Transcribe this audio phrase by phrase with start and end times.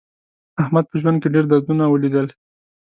[0.61, 2.27] احمد په ژوند کې ډېر دردونه ولیدل.